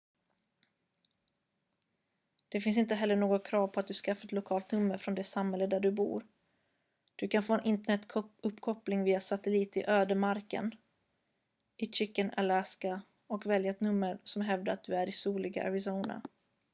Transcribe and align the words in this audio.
det 2.49 2.61
finns 2.61 2.77
inte 2.77 2.95
heller 2.95 3.15
något 3.15 3.47
krav 3.47 3.67
på 3.67 3.79
att 3.79 3.87
du 3.87 3.93
skaffar 3.93 4.25
ett 4.25 4.31
lokalt 4.31 4.71
nummer 4.71 4.97
från 4.97 5.15
det 5.15 5.23
samhälle 5.23 5.67
där 5.67 5.79
du 5.79 5.91
bor 5.91 6.25
du 7.15 7.27
kan 7.27 7.43
få 7.43 7.53
en 7.53 7.65
internetuppkoppling 7.65 9.03
via 9.03 9.19
satellit 9.19 9.77
i 9.77 9.83
ödemarken 9.87 10.71
i 11.77 11.87
chicken 11.93 12.31
alaska 12.37 13.01
och 13.27 13.45
välja 13.45 13.71
ett 13.71 13.81
nummer 13.81 14.17
som 14.23 14.41
hävdar 14.41 14.73
att 14.73 14.83
du 14.83 14.95
är 14.95 15.07
i 15.07 15.11
soliga 15.11 15.63
arizona 15.67 16.21